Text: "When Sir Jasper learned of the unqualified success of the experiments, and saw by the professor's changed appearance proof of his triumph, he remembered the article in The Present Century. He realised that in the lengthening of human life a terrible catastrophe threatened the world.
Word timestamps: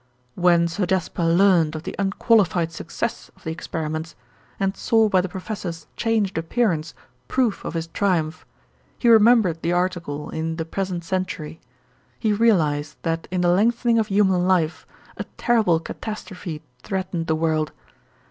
"When 0.33 0.67
Sir 0.67 0.87
Jasper 0.87 1.23
learned 1.23 1.75
of 1.75 1.83
the 1.83 1.95
unqualified 1.99 2.71
success 2.71 3.29
of 3.35 3.43
the 3.43 3.51
experiments, 3.51 4.15
and 4.59 4.75
saw 4.75 5.07
by 5.09 5.21
the 5.21 5.29
professor's 5.29 5.85
changed 5.95 6.39
appearance 6.39 6.95
proof 7.27 7.63
of 7.63 7.75
his 7.75 7.85
triumph, 7.85 8.43
he 8.97 9.07
remembered 9.09 9.61
the 9.61 9.73
article 9.73 10.31
in 10.31 10.55
The 10.55 10.65
Present 10.65 11.03
Century. 11.05 11.61
He 12.17 12.33
realised 12.33 12.97
that 13.03 13.27
in 13.29 13.41
the 13.41 13.49
lengthening 13.49 13.99
of 13.99 14.07
human 14.07 14.47
life 14.47 14.87
a 15.17 15.23
terrible 15.37 15.79
catastrophe 15.79 16.63
threatened 16.81 17.27
the 17.27 17.35
world. 17.35 17.71